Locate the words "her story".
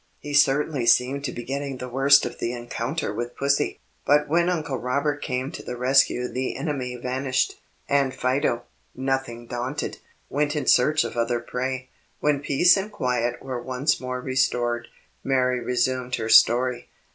16.15-16.89